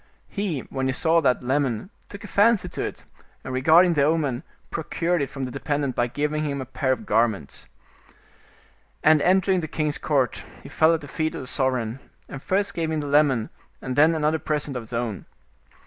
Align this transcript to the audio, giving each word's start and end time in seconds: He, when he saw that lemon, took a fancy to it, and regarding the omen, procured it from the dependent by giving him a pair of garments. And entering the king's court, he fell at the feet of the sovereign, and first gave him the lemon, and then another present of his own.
He, 0.29 0.61
when 0.61 0.87
he 0.87 0.93
saw 0.93 1.21
that 1.21 1.43
lemon, 1.43 1.91
took 2.09 2.23
a 2.23 2.27
fancy 2.27 2.67
to 2.69 2.81
it, 2.81 3.05
and 3.43 3.53
regarding 3.53 3.93
the 3.93 4.01
omen, 4.03 4.41
procured 4.71 5.21
it 5.21 5.29
from 5.29 5.45
the 5.45 5.51
dependent 5.51 5.95
by 5.95 6.07
giving 6.07 6.43
him 6.43 6.59
a 6.59 6.65
pair 6.65 6.91
of 6.91 7.05
garments. 7.05 7.67
And 9.03 9.21
entering 9.21 9.59
the 9.59 9.67
king's 9.67 9.99
court, 9.99 10.41
he 10.63 10.69
fell 10.69 10.95
at 10.95 11.01
the 11.01 11.07
feet 11.07 11.35
of 11.35 11.41
the 11.41 11.45
sovereign, 11.45 11.99
and 12.27 12.41
first 12.41 12.73
gave 12.73 12.89
him 12.89 13.01
the 13.01 13.05
lemon, 13.05 13.51
and 13.79 13.95
then 13.95 14.15
another 14.15 14.39
present 14.39 14.75
of 14.75 14.81
his 14.81 14.91
own. 14.93 15.27